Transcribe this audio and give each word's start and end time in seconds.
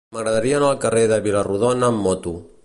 M'agradaria 0.15 0.55
anar 0.59 0.71
al 0.73 0.79
carrer 0.85 1.03
de 1.11 1.19
Vila-rodona 1.27 1.91
amb 1.93 2.05
moto. 2.09 2.35